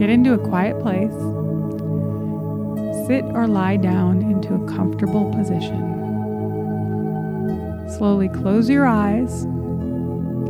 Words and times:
Get 0.00 0.08
into 0.08 0.32
a 0.32 0.38
quiet 0.38 0.80
place. 0.80 1.12
Sit 3.06 3.22
or 3.34 3.46
lie 3.46 3.76
down 3.76 4.22
into 4.22 4.54
a 4.54 4.66
comfortable 4.66 5.30
position. 5.30 5.78
Slowly 7.98 8.30
close 8.30 8.70
your 8.70 8.86
eyes. 8.86 9.44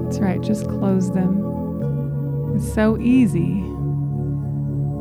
That's 0.04 0.20
right, 0.20 0.40
just 0.40 0.68
close 0.68 1.10
them. 1.10 2.54
It's 2.54 2.72
so 2.72 2.96
easy. 3.00 3.58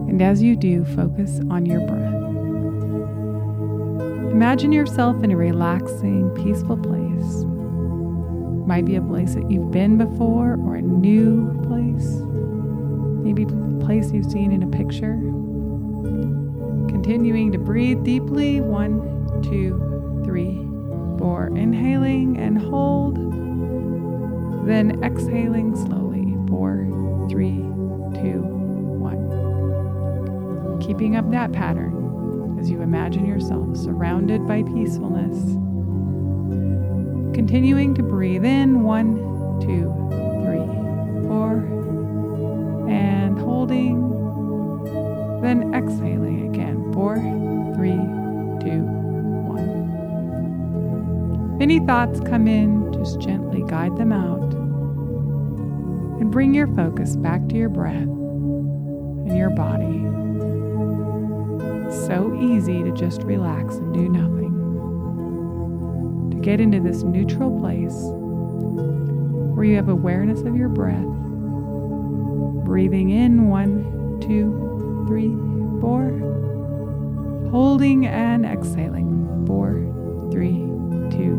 And 0.10 0.20
as 0.20 0.42
you 0.42 0.56
do, 0.56 0.84
focus 0.84 1.40
on 1.52 1.68
your 1.68 1.82
breath. 1.82 2.16
Imagine 4.32 4.72
yourself 4.72 5.24
in 5.24 5.30
a 5.30 5.38
relaxing, 5.38 6.28
peaceful 6.32 6.78
place. 6.78 7.46
Might 8.68 8.86
be 8.86 8.96
a 8.96 9.02
place 9.04 9.36
that 9.36 9.52
you've 9.52 9.70
been 9.70 10.00
before 10.00 10.58
or 10.66 10.74
a 10.74 10.82
new 10.82 11.54
place. 11.68 12.29
Maybe 13.30 13.44
a 13.44 13.86
place 13.86 14.12
you've 14.12 14.26
seen 14.26 14.52
in 14.52 14.64
a 14.64 14.68
picture. 14.68 15.14
Continuing 16.90 17.52
to 17.52 17.60
breathe 17.60 18.04
deeply. 18.04 18.60
One, 18.60 19.02
two, 19.44 20.24
three, 20.26 20.56
four. 21.20 21.56
Inhaling 21.56 22.40
and 22.40 22.58
hold. 22.60 23.18
Then 24.66 25.04
exhaling 25.04 25.76
slowly. 25.76 26.36
Four, 26.50 26.88
three, 27.30 27.60
two, 28.20 28.42
one. 28.98 29.20
Keeping 30.80 31.16
up 31.16 31.30
that 31.30 31.52
pattern 31.52 32.58
as 32.60 32.72
you 32.72 32.82
imagine 32.82 33.28
yourself 33.28 33.78
surrounded 33.78 34.48
by 34.48 34.64
peacefulness. 34.64 35.38
Continuing 37.36 37.94
to 37.94 38.02
breathe 38.02 38.44
in. 38.44 38.82
One, 38.82 39.18
two, 39.62 39.94
three, 40.42 40.66
four. 41.28 41.76
And 42.90 43.29
holding. 43.50 43.98
Then 45.42 45.74
exhaling 45.74 46.54
again. 46.54 46.94
Four, 46.94 47.16
three, 47.76 47.98
two, 48.62 48.84
one. 49.50 49.70
If 51.56 51.62
any 51.62 51.80
thoughts 51.80 52.20
come 52.20 52.48
in, 52.48 52.94
just 52.94 53.20
gently 53.20 53.64
guide 53.68 53.98
them 53.98 54.14
out. 54.14 54.54
And 56.20 56.32
bring 56.32 56.54
your 56.54 56.68
focus 56.76 57.16
back 57.16 57.48
to 57.50 57.56
your 57.56 57.70
breath 57.70 57.96
and 57.96 59.36
your 59.36 59.50
body. 59.50 60.06
It's 61.88 62.06
so 62.06 62.38
easy 62.40 62.84
to 62.84 62.92
just 62.92 63.24
relax 63.24 63.76
and 63.76 63.94
do 63.94 64.10
nothing. 64.10 64.54
To 66.32 66.38
get 66.38 66.62
into 66.62 66.80
this 66.80 67.02
neutral 67.02 67.58
place 67.60 67.96
where 69.56 69.66
you 69.66 69.76
have 69.78 69.90
awareness 69.90 70.42
of 70.42 70.56
your 70.56 70.70
breath. 70.70 71.29
Breathing 72.70 73.10
in 73.10 73.50
one, 73.50 74.20
two, 74.22 75.06
three, 75.08 75.30
four. 75.82 76.12
Holding 77.50 78.06
and 78.06 78.46
exhaling. 78.46 79.44
Four, 79.48 79.72
three, 80.32 80.58
two, 81.10 81.36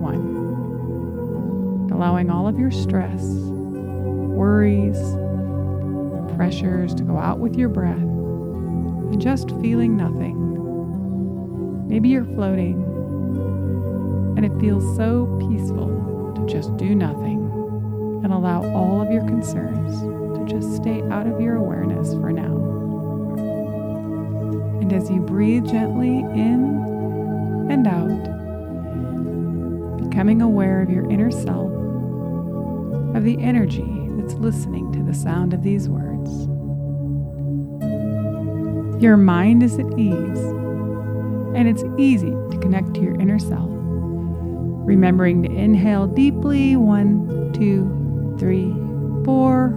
one. 0.00 1.90
Allowing 1.92 2.30
all 2.30 2.48
of 2.48 2.58
your 2.58 2.70
stress, 2.70 3.22
worries, 3.22 4.96
pressures 6.36 6.94
to 6.94 7.02
go 7.02 7.18
out 7.18 7.38
with 7.38 7.54
your 7.54 7.68
breath 7.68 7.98
and 7.98 9.20
just 9.20 9.50
feeling 9.60 9.94
nothing. 9.94 10.38
Maybe 11.86 12.08
you're 12.08 12.24
floating 12.24 12.82
and 14.38 14.46
it 14.46 14.58
feels 14.58 14.96
so 14.96 15.26
peaceful 15.50 16.32
to 16.34 16.46
just 16.46 16.74
do 16.78 16.94
nothing 16.94 17.42
and 18.24 18.32
allow 18.32 18.64
all 18.72 19.02
of 19.02 19.12
your 19.12 19.26
concerns 19.26 20.11
just 20.48 20.76
stay 20.76 21.02
out 21.10 21.26
of 21.26 21.40
your 21.40 21.56
awareness 21.56 22.12
for 22.14 22.32
now. 22.32 22.56
And 24.80 24.92
as 24.92 25.10
you 25.10 25.20
breathe 25.20 25.66
gently 25.66 26.18
in 26.18 27.68
and 27.70 27.86
out, 27.86 28.32
becoming 30.08 30.42
aware 30.42 30.82
of 30.82 30.90
your 30.90 31.10
inner 31.10 31.30
self, 31.30 31.72
of 33.16 33.24
the 33.24 33.36
energy 33.40 34.08
that's 34.16 34.34
listening 34.34 34.92
to 34.92 35.02
the 35.02 35.14
sound 35.14 35.54
of 35.54 35.62
these 35.62 35.88
words. 35.88 36.48
Your 39.02 39.16
mind 39.16 39.62
is 39.62 39.78
at 39.78 39.98
ease, 39.98 40.38
and 41.54 41.66
it's 41.68 41.82
easy 41.98 42.30
to 42.30 42.58
connect 42.60 42.94
to 42.94 43.00
your 43.00 43.20
inner 43.20 43.38
self. 43.38 43.68
Remembering 43.70 45.42
to 45.42 45.50
inhale 45.50 46.06
deeply 46.06 46.76
one, 46.76 47.52
two, 47.52 48.36
three, 48.38 48.72
four, 49.24 49.68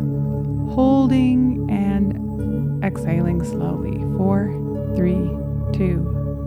holding 0.75 1.67
and 1.71 2.83
exhaling 2.83 3.43
slowly 3.43 3.97
four, 4.17 4.51
three, 4.95 5.29
two, 5.71 5.99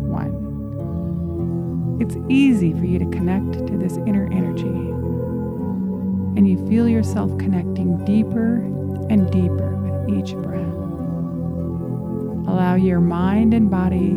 one. 0.06 0.46
It's 2.00 2.16
easy 2.28 2.72
for 2.72 2.84
you 2.84 2.98
to 2.98 3.06
connect 3.06 3.66
to 3.66 3.78
this 3.78 3.96
inner 4.06 4.30
energy 4.30 4.88
and 6.38 6.48
you 6.48 6.64
feel 6.68 6.88
yourself 6.88 7.36
connecting 7.38 8.04
deeper 8.04 8.58
and 9.10 9.28
deeper 9.32 9.74
with 9.76 10.08
each 10.16 10.34
breath. 10.34 10.62
Allow 12.46 12.76
your 12.76 13.00
mind 13.00 13.54
and 13.54 13.68
body 13.68 14.10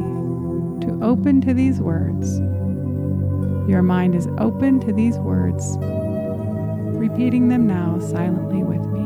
to 0.86 1.00
open 1.02 1.42
to 1.42 1.54
these 1.56 1.80
words. 1.80 2.38
Your 3.68 3.82
mind 3.82 4.14
is 4.14 4.28
open 4.38 4.80
to 4.82 4.94
these 4.94 5.18
words, 5.18 5.78
repeating 6.96 7.48
them 7.48 7.66
now 7.66 7.98
silently 8.00 8.64
with 8.64 8.86
me. 8.86 9.01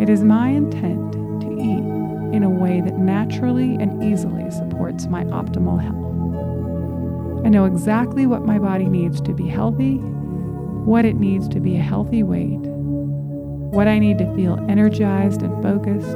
It 0.00 0.08
is 0.08 0.24
my 0.24 0.48
intent 0.48 1.12
to 1.42 1.52
eat 1.52 2.34
in 2.34 2.42
a 2.42 2.50
way 2.50 2.80
that 2.80 2.98
naturally 2.98 3.76
and 3.76 4.02
easily 4.02 4.50
supports 4.50 5.06
my 5.06 5.24
optimal 5.24 5.80
health. 5.80 7.46
I 7.46 7.48
know 7.48 7.64
exactly 7.64 8.26
what 8.26 8.46
my 8.46 8.58
body 8.58 8.86
needs 8.86 9.20
to 9.22 9.32
be 9.32 9.46
healthy 9.46 10.00
what 10.84 11.06
it 11.06 11.16
needs 11.16 11.48
to 11.48 11.60
be 11.60 11.76
a 11.76 11.82
healthy 11.82 12.22
weight, 12.22 12.60
what 12.60 13.88
I 13.88 13.98
need 13.98 14.18
to 14.18 14.34
feel 14.34 14.62
energized 14.68 15.40
and 15.40 15.62
focused, 15.62 16.14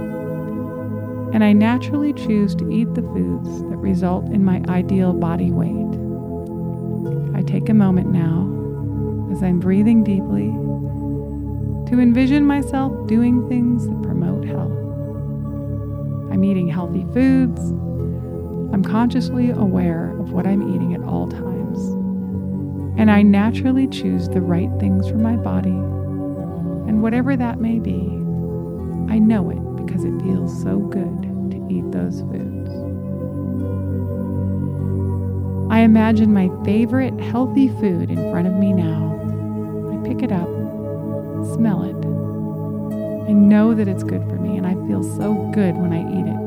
and 1.32 1.42
I 1.42 1.54
naturally 1.54 2.12
choose 2.12 2.54
to 2.56 2.70
eat 2.70 2.94
the 2.94 3.00
foods 3.00 3.62
that 3.62 3.76
result 3.78 4.26
in 4.26 4.44
my 4.44 4.62
ideal 4.68 5.14
body 5.14 5.50
weight. 5.50 5.72
I 7.34 7.42
take 7.44 7.70
a 7.70 7.74
moment 7.74 8.12
now, 8.12 8.44
as 9.32 9.42
I'm 9.42 9.58
breathing 9.58 10.04
deeply, 10.04 10.48
to 11.88 12.00
envision 12.00 12.44
myself 12.44 13.06
doing 13.06 13.48
things 13.48 13.86
that 13.86 14.02
promote 14.02 14.44
health. 14.44 14.72
I'm 16.32 16.44
eating 16.44 16.68
healthy 16.68 17.04
foods. 17.14 17.60
I'm 18.72 18.84
consciously 18.84 19.50
aware 19.50 20.10
of 20.18 20.32
what 20.32 20.46
I'm 20.46 20.74
eating 20.74 20.94
at 20.94 21.02
all 21.02 21.28
times 21.28 21.58
and 22.98 23.12
I 23.12 23.22
naturally 23.22 23.86
choose 23.86 24.28
the 24.28 24.40
right 24.40 24.68
things 24.80 25.08
for 25.08 25.18
my 25.18 25.36
body. 25.36 25.70
And 25.70 27.00
whatever 27.00 27.36
that 27.36 27.60
may 27.60 27.78
be, 27.78 28.10
I 29.08 29.20
know 29.20 29.50
it 29.50 29.86
because 29.86 30.02
it 30.02 30.20
feels 30.20 30.60
so 30.62 30.78
good 30.78 31.22
to 31.52 31.68
eat 31.70 31.92
those 31.92 32.22
foods. 32.22 32.70
I 35.72 35.80
imagine 35.80 36.34
my 36.34 36.50
favorite 36.64 37.18
healthy 37.20 37.68
food 37.68 38.10
in 38.10 38.32
front 38.32 38.48
of 38.48 38.54
me 38.54 38.72
now. 38.72 39.14
I 39.94 40.08
pick 40.08 40.24
it 40.24 40.32
up, 40.32 40.48
smell 41.54 41.82
it. 41.82 41.96
I 43.28 43.32
know 43.32 43.74
that 43.74 43.88
it's 43.88 44.02
good 44.02 44.22
for 44.22 44.36
me, 44.36 44.56
and 44.56 44.66
I 44.66 44.74
feel 44.86 45.02
so 45.02 45.34
good 45.54 45.76
when 45.76 45.92
I 45.92 46.00
eat 46.00 46.26
it. 46.26 46.38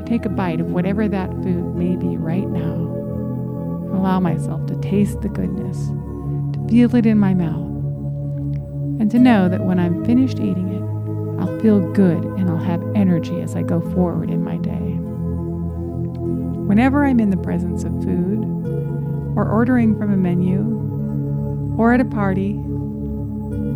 I 0.00 0.04
take 0.08 0.24
a 0.24 0.28
bite 0.28 0.60
of 0.60 0.72
whatever 0.72 1.08
that 1.08 1.30
food 1.42 1.74
may 1.74 1.96
be 1.96 2.16
right 2.16 2.46
now 2.48 2.90
allow 4.00 4.18
myself 4.18 4.66
to 4.66 4.74
taste 4.80 5.20
the 5.20 5.28
goodness, 5.28 5.88
to 6.54 6.66
feel 6.68 6.94
it 6.96 7.04
in 7.04 7.18
my 7.18 7.34
mouth, 7.34 7.66
and 9.00 9.10
to 9.10 9.18
know 9.18 9.48
that 9.48 9.60
when 9.60 9.78
I'm 9.78 10.04
finished 10.06 10.38
eating 10.38 10.68
it, 10.68 11.40
I'll 11.40 11.60
feel 11.60 11.80
good 11.92 12.22
and 12.24 12.48
I'll 12.48 12.56
have 12.56 12.82
energy 12.94 13.40
as 13.40 13.54
I 13.54 13.62
go 13.62 13.80
forward 13.92 14.30
in 14.30 14.42
my 14.42 14.56
day. 14.56 14.96
Whenever 16.66 17.04
I'm 17.04 17.20
in 17.20 17.30
the 17.30 17.36
presence 17.36 17.84
of 17.84 17.92
food, 18.02 18.44
or 19.36 19.48
ordering 19.48 19.98
from 19.98 20.12
a 20.12 20.16
menu, 20.16 21.76
or 21.78 21.92
at 21.92 22.00
a 22.00 22.04
party, 22.04 22.54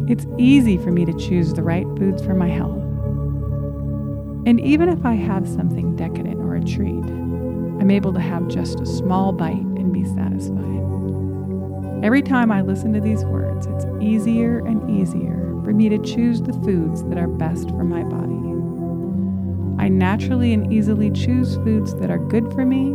it's 0.09 0.27
easy 0.39 0.79
for 0.79 0.91
me 0.91 1.05
to 1.05 1.13
choose 1.15 1.53
the 1.53 1.63
right 1.63 1.87
foods 1.99 2.25
for 2.25 2.35
my 2.35 2.49
health. 2.49 2.83
And 4.47 4.61
even 4.61 4.89
if 4.89 5.05
I 5.07 5.15
have 5.15 5.49
something 5.49 5.97
decadent 5.97 6.41
or 6.41 6.57
a 6.57 6.65
treat, 6.65 7.05
I'm 7.81 7.91
able 7.91 8.13
to 8.13 8.21
have 8.21 8.49
just 8.49 8.81
a 8.81 8.87
small 8.87 9.33
bite 9.33 9.55
and 9.55 9.93
be 9.93 10.05
satisfied. 10.05 10.75
Every 12.05 12.21
time 12.21 12.53
I 12.53 12.61
listen 12.61 12.93
to 12.93 13.01
these 13.01 13.25
words, 13.25 13.67
it's 13.67 13.87
easier 14.03 14.59
and 14.59 14.91
easier 14.91 15.39
for 15.65 15.73
me 15.73 15.89
to 15.89 15.99
choose 15.99 16.43
the 16.43 16.53
foods 16.53 17.03
that 17.05 17.17
are 17.17 17.27
best 17.27 17.71
for 17.71 17.85
my 17.85 18.03
body. 18.03 18.35
I 19.83 19.89
naturally 19.89 20.53
and 20.53 20.71
easily 20.73 21.11
choose 21.11 21.57
foods 21.57 21.95
that 21.97 22.11
are 22.11 22.19
good 22.19 22.53
for 22.53 22.67
me, 22.67 22.89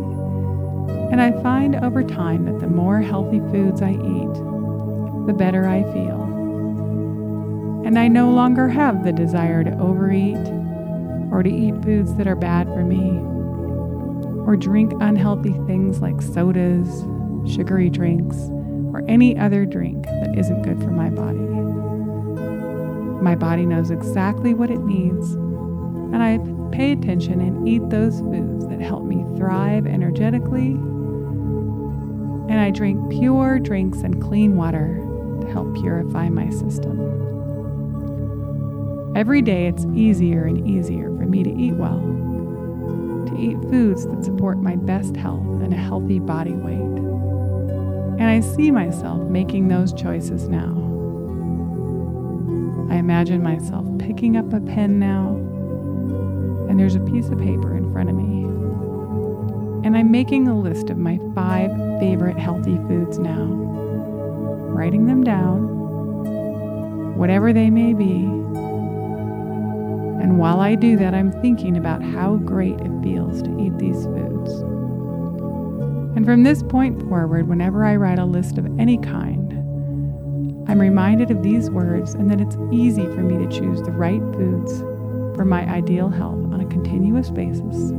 and 1.10 1.20
I 1.20 1.32
find 1.42 1.74
over 1.76 2.04
time 2.04 2.44
that 2.44 2.60
the 2.60 2.68
more 2.68 3.00
healthy 3.00 3.40
foods 3.50 3.82
I 3.82 3.90
eat, 3.90 4.34
the 5.26 5.34
better 5.36 5.66
I 5.66 5.82
feel. 5.92 6.39
And 7.84 7.98
I 7.98 8.08
no 8.08 8.30
longer 8.30 8.68
have 8.68 9.04
the 9.04 9.12
desire 9.12 9.64
to 9.64 9.78
overeat 9.78 10.36
or 11.32 11.42
to 11.42 11.50
eat 11.50 11.82
foods 11.82 12.14
that 12.16 12.26
are 12.26 12.36
bad 12.36 12.66
for 12.68 12.84
me 12.84 13.18
or 14.46 14.56
drink 14.56 14.92
unhealthy 15.00 15.52
things 15.66 16.00
like 16.00 16.20
sodas, 16.20 17.04
sugary 17.46 17.88
drinks, 17.90 18.36
or 18.92 19.04
any 19.08 19.38
other 19.38 19.64
drink 19.64 20.04
that 20.04 20.36
isn't 20.36 20.62
good 20.62 20.80
for 20.80 20.90
my 20.90 21.08
body. 21.10 21.38
My 23.22 23.36
body 23.36 23.66
knows 23.66 23.90
exactly 23.90 24.54
what 24.54 24.70
it 24.70 24.80
needs, 24.80 25.34
and 25.34 26.22
I 26.22 26.38
pay 26.74 26.92
attention 26.92 27.40
and 27.40 27.68
eat 27.68 27.88
those 27.90 28.20
foods 28.20 28.66
that 28.68 28.80
help 28.80 29.04
me 29.04 29.24
thrive 29.36 29.86
energetically. 29.86 30.70
And 32.50 32.58
I 32.58 32.70
drink 32.70 33.10
pure 33.10 33.58
drinks 33.60 33.98
and 33.98 34.20
clean 34.20 34.56
water 34.56 34.96
to 35.42 35.46
help 35.46 35.74
purify 35.74 36.28
my 36.28 36.50
system. 36.50 37.19
Every 39.16 39.42
day 39.42 39.66
it's 39.66 39.84
easier 39.92 40.44
and 40.44 40.66
easier 40.68 41.06
for 41.06 41.26
me 41.26 41.42
to 41.42 41.50
eat 41.50 41.74
well, 41.74 41.98
to 43.26 43.36
eat 43.36 43.60
foods 43.68 44.06
that 44.06 44.24
support 44.24 44.58
my 44.58 44.76
best 44.76 45.16
health 45.16 45.44
and 45.62 45.74
a 45.74 45.76
healthy 45.76 46.20
body 46.20 46.52
weight. 46.52 46.78
And 48.20 48.22
I 48.22 48.38
see 48.38 48.70
myself 48.70 49.20
making 49.28 49.66
those 49.66 49.92
choices 49.92 50.46
now. 50.48 50.76
I 52.88 52.96
imagine 52.98 53.42
myself 53.42 53.84
picking 53.98 54.36
up 54.36 54.52
a 54.52 54.60
pen 54.60 55.00
now, 55.00 55.30
and 56.68 56.78
there's 56.78 56.94
a 56.94 57.00
piece 57.00 57.28
of 57.30 57.38
paper 57.38 57.76
in 57.76 57.92
front 57.92 58.10
of 58.10 58.14
me. 58.14 58.44
And 59.84 59.96
I'm 59.96 60.12
making 60.12 60.46
a 60.46 60.58
list 60.58 60.88
of 60.88 60.98
my 60.98 61.18
five 61.34 61.72
favorite 61.98 62.38
healthy 62.38 62.76
foods 62.86 63.18
now, 63.18 63.44
writing 64.72 65.06
them 65.06 65.24
down, 65.24 65.66
whatever 67.16 67.52
they 67.52 67.70
may 67.70 67.92
be. 67.92 68.39
And 70.20 70.38
while 70.38 70.60
I 70.60 70.74
do 70.74 70.96
that, 70.98 71.14
I'm 71.14 71.32
thinking 71.40 71.76
about 71.76 72.02
how 72.02 72.36
great 72.36 72.80
it 72.80 73.02
feels 73.02 73.42
to 73.42 73.58
eat 73.58 73.76
these 73.78 74.04
foods. 74.04 74.50
And 76.16 76.26
from 76.26 76.42
this 76.42 76.62
point 76.62 77.00
forward, 77.08 77.48
whenever 77.48 77.84
I 77.84 77.96
write 77.96 78.18
a 78.18 78.24
list 78.24 78.58
of 78.58 78.66
any 78.78 78.98
kind, 78.98 79.52
I'm 80.68 80.80
reminded 80.80 81.30
of 81.30 81.42
these 81.42 81.70
words 81.70 82.14
and 82.14 82.30
that 82.30 82.40
it's 82.40 82.56
easy 82.70 83.06
for 83.06 83.22
me 83.22 83.44
to 83.44 83.50
choose 83.50 83.80
the 83.82 83.92
right 83.92 84.20
foods 84.34 84.80
for 85.36 85.44
my 85.44 85.64
ideal 85.68 86.10
health 86.10 86.44
on 86.52 86.60
a 86.60 86.66
continuous 86.66 87.30
basis 87.30 87.92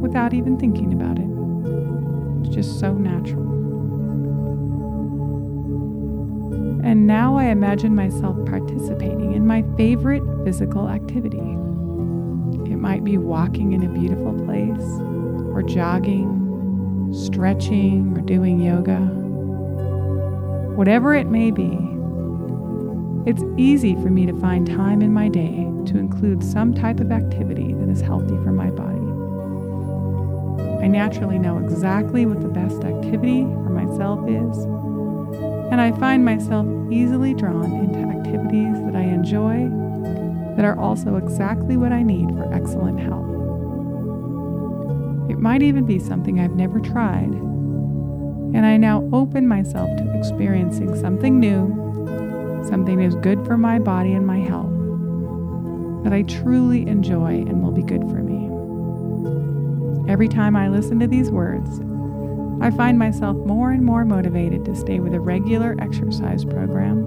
without 0.00 0.32
even 0.32 0.58
thinking 0.58 0.92
about 0.92 1.18
it. 1.18 2.46
It's 2.46 2.54
just 2.54 2.80
so 2.80 2.94
natural. 2.94 3.57
And 6.88 7.06
now 7.06 7.36
I 7.36 7.44
imagine 7.44 7.94
myself 7.94 8.34
participating 8.46 9.34
in 9.34 9.46
my 9.46 9.62
favorite 9.76 10.22
physical 10.42 10.88
activity. 10.88 11.36
It 11.36 12.78
might 12.78 13.04
be 13.04 13.18
walking 13.18 13.74
in 13.74 13.82
a 13.82 13.88
beautiful 13.90 14.32
place, 14.46 14.88
or 15.52 15.62
jogging, 15.62 17.12
stretching, 17.12 18.16
or 18.16 18.22
doing 18.22 18.58
yoga. 18.58 19.00
Whatever 20.76 21.14
it 21.14 21.26
may 21.26 21.50
be, 21.50 21.78
it's 23.30 23.44
easy 23.58 23.92
for 23.96 24.08
me 24.08 24.24
to 24.24 24.32
find 24.40 24.66
time 24.66 25.02
in 25.02 25.12
my 25.12 25.28
day 25.28 25.68
to 25.88 25.98
include 25.98 26.42
some 26.42 26.72
type 26.72 27.00
of 27.00 27.12
activity 27.12 27.74
that 27.74 27.90
is 27.90 28.00
healthy 28.00 28.38
for 28.42 28.52
my 28.52 28.70
body. 28.70 28.96
I 30.82 30.88
naturally 30.88 31.38
know 31.38 31.58
exactly 31.58 32.24
what 32.24 32.40
the 32.40 32.48
best 32.48 32.82
activity 32.82 33.42
for 33.42 33.68
myself 33.68 34.26
is, 34.26 34.66
and 35.70 35.80
I 35.80 35.92
find 35.92 36.24
myself 36.24 36.66
easily 36.90 37.34
drawn 37.34 37.72
into 37.72 37.98
activities 37.98 38.74
that 38.84 38.96
I 38.96 39.02
enjoy 39.02 39.68
that 40.56 40.64
are 40.64 40.78
also 40.78 41.16
exactly 41.16 41.76
what 41.76 41.92
I 41.92 42.02
need 42.02 42.30
for 42.30 42.52
excellent 42.52 42.98
health. 42.98 43.26
It 45.30 45.38
might 45.38 45.62
even 45.62 45.84
be 45.84 45.98
something 45.98 46.40
I've 46.40 46.56
never 46.56 46.80
tried, 46.80 47.30
and 47.30 48.64
I 48.64 48.76
now 48.76 49.08
open 49.12 49.46
myself 49.46 49.88
to 49.98 50.18
experiencing 50.18 50.96
something 50.96 51.38
new, 51.38 52.64
something 52.66 52.96
that 52.96 53.04
is 53.04 53.14
good 53.16 53.44
for 53.46 53.56
my 53.56 53.78
body 53.78 54.14
and 54.14 54.26
my 54.26 54.38
health, 54.38 54.72
that 56.02 56.12
I 56.12 56.22
truly 56.22 56.86
enjoy 56.88 57.44
and 57.46 57.62
will 57.62 57.72
be 57.72 57.82
good 57.82 58.02
for 58.02 58.22
me. 58.22 58.48
Every 60.10 60.28
time 60.28 60.56
I 60.56 60.68
listen 60.68 60.98
to 61.00 61.06
these 61.06 61.30
words, 61.30 61.80
I 62.68 62.70
find 62.70 62.98
myself 62.98 63.34
more 63.46 63.70
and 63.70 63.82
more 63.82 64.04
motivated 64.04 64.66
to 64.66 64.76
stay 64.76 65.00
with 65.00 65.14
a 65.14 65.20
regular 65.20 65.74
exercise 65.80 66.44
program. 66.44 66.98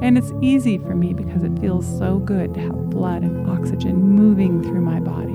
And 0.00 0.16
it's 0.16 0.30
easy 0.40 0.78
for 0.78 0.94
me 0.94 1.12
because 1.12 1.42
it 1.42 1.58
feels 1.58 1.84
so 1.98 2.20
good 2.20 2.54
to 2.54 2.60
have 2.60 2.88
blood 2.88 3.24
and 3.24 3.50
oxygen 3.50 3.96
moving 3.96 4.62
through 4.62 4.82
my 4.82 5.00
body. 5.00 5.32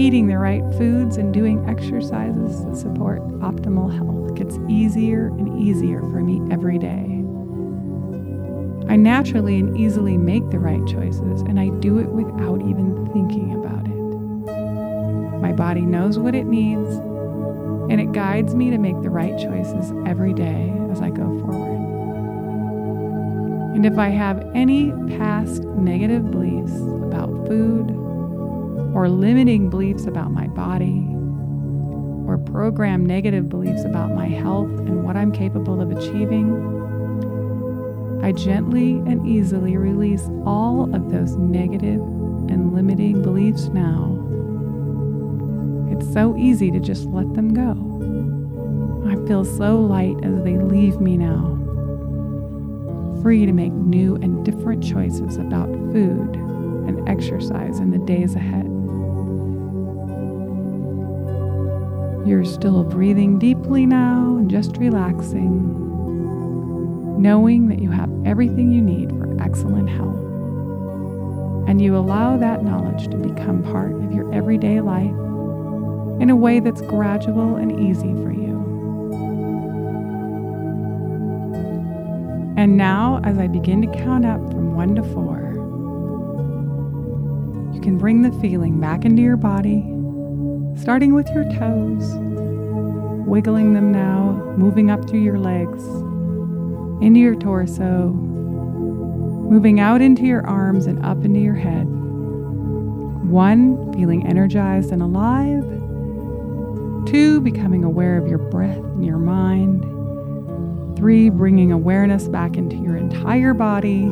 Eating 0.00 0.28
the 0.28 0.38
right 0.38 0.62
foods 0.78 1.16
and 1.16 1.34
doing 1.34 1.68
exercises 1.68 2.64
that 2.66 2.76
support 2.76 3.20
optimal 3.40 3.92
health 3.92 4.36
gets 4.36 4.60
easier 4.68 5.26
and 5.26 5.60
easier 5.60 6.02
for 6.02 6.20
me 6.20 6.40
every 6.52 6.78
day. 6.78 7.18
I 8.88 8.94
naturally 8.94 9.58
and 9.58 9.76
easily 9.76 10.16
make 10.16 10.48
the 10.50 10.60
right 10.60 10.86
choices, 10.86 11.40
and 11.42 11.58
I 11.58 11.70
do 11.80 11.98
it 11.98 12.10
without 12.10 12.62
even 12.62 13.10
thinking 13.12 13.54
about 13.54 13.88
it. 13.88 13.91
My 15.42 15.52
body 15.52 15.80
knows 15.82 16.20
what 16.20 16.36
it 16.36 16.46
needs, 16.46 16.94
and 17.90 18.00
it 18.00 18.12
guides 18.12 18.54
me 18.54 18.70
to 18.70 18.78
make 18.78 19.02
the 19.02 19.10
right 19.10 19.36
choices 19.36 19.92
every 20.06 20.32
day 20.32 20.72
as 20.92 21.02
I 21.02 21.10
go 21.10 21.24
forward. 21.40 21.80
And 23.74 23.84
if 23.84 23.98
I 23.98 24.08
have 24.10 24.48
any 24.54 24.92
past 25.18 25.64
negative 25.64 26.30
beliefs 26.30 26.72
about 26.72 27.48
food, 27.48 27.90
or 28.94 29.08
limiting 29.08 29.68
beliefs 29.68 30.06
about 30.06 30.30
my 30.30 30.46
body, 30.46 31.08
or 32.28 32.38
program 32.38 33.04
negative 33.04 33.48
beliefs 33.48 33.82
about 33.82 34.14
my 34.14 34.28
health 34.28 34.70
and 34.70 35.02
what 35.02 35.16
I'm 35.16 35.32
capable 35.32 35.80
of 35.80 35.90
achieving, 35.90 36.54
I 38.22 38.30
gently 38.30 38.92
and 38.92 39.26
easily 39.26 39.76
release 39.76 40.22
all 40.46 40.94
of 40.94 41.10
those 41.10 41.34
negative 41.34 42.00
and 42.00 42.72
limiting 42.72 43.22
beliefs 43.22 43.66
now. 43.66 44.10
It's 45.92 46.10
so 46.10 46.34
easy 46.38 46.70
to 46.70 46.80
just 46.80 47.04
let 47.04 47.34
them 47.34 47.52
go. 47.52 47.76
I 49.06 49.26
feel 49.26 49.44
so 49.44 49.78
light 49.78 50.16
as 50.24 50.42
they 50.42 50.56
leave 50.56 51.02
me 51.02 51.18
now, 51.18 51.58
free 53.22 53.44
to 53.44 53.52
make 53.52 53.72
new 53.72 54.16
and 54.16 54.42
different 54.42 54.82
choices 54.82 55.36
about 55.36 55.68
food 55.68 56.34
and 56.34 57.06
exercise 57.06 57.78
in 57.78 57.90
the 57.90 57.98
days 57.98 58.34
ahead. 58.34 58.64
You're 62.26 62.46
still 62.46 62.84
breathing 62.84 63.38
deeply 63.38 63.84
now 63.84 64.38
and 64.38 64.50
just 64.50 64.78
relaxing 64.78 65.90
knowing 67.20 67.68
that 67.68 67.80
you 67.80 67.90
have 67.90 68.10
everything 68.26 68.72
you 68.72 68.80
need 68.80 69.10
for 69.10 69.40
excellent 69.40 69.88
health. 69.90 70.18
And 71.68 71.80
you 71.80 71.96
allow 71.96 72.36
that 72.38 72.64
knowledge 72.64 73.08
to 73.08 73.16
become 73.16 73.62
part 73.62 73.92
of 73.92 74.12
your 74.12 74.32
everyday 74.34 74.80
life 74.80 75.14
in 76.20 76.30
a 76.30 76.36
way 76.36 76.60
that's 76.60 76.80
gradual 76.82 77.56
and 77.56 77.80
easy 77.80 78.12
for 78.22 78.32
you. 78.32 78.52
And 82.56 82.76
now, 82.76 83.20
as 83.24 83.38
I 83.38 83.48
begin 83.48 83.82
to 83.82 83.98
count 83.98 84.24
up 84.24 84.40
from 84.50 84.74
one 84.76 84.94
to 84.94 85.02
four, 85.02 85.40
you 87.74 87.80
can 87.80 87.98
bring 87.98 88.22
the 88.22 88.32
feeling 88.40 88.78
back 88.80 89.04
into 89.04 89.22
your 89.22 89.36
body, 89.36 89.80
starting 90.80 91.14
with 91.14 91.28
your 91.30 91.44
toes, 91.54 92.14
wiggling 93.26 93.74
them 93.74 93.90
now, 93.90 94.54
moving 94.56 94.90
up 94.90 95.08
through 95.08 95.22
your 95.22 95.38
legs 95.38 95.82
into 97.02 97.18
your 97.18 97.34
torso, 97.34 98.10
moving 99.50 99.80
out 99.80 100.00
into 100.00 100.22
your 100.22 100.46
arms 100.46 100.86
and 100.86 101.04
up 101.04 101.24
into 101.24 101.40
your 101.40 101.56
head. 101.56 101.86
One, 103.28 103.92
feeling 103.92 104.24
energized 104.24 104.92
and 104.92 105.02
alive. 105.02 105.81
Two, 107.06 107.40
becoming 107.40 107.84
aware 107.84 108.16
of 108.16 108.28
your 108.28 108.38
breath 108.38 108.76
and 108.76 109.04
your 109.04 109.18
mind. 109.18 109.82
Three, 110.96 111.30
bringing 111.30 111.72
awareness 111.72 112.28
back 112.28 112.56
into 112.56 112.76
your 112.76 112.96
entire 112.96 113.54
body. 113.54 114.02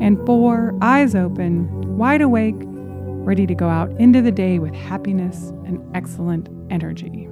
And 0.00 0.18
four, 0.26 0.74
eyes 0.82 1.14
open, 1.14 1.96
wide 1.96 2.20
awake, 2.20 2.56
ready 2.58 3.46
to 3.46 3.54
go 3.54 3.68
out 3.68 3.90
into 4.00 4.22
the 4.22 4.32
day 4.32 4.58
with 4.58 4.74
happiness 4.74 5.50
and 5.66 5.80
excellent 5.94 6.48
energy. 6.70 7.28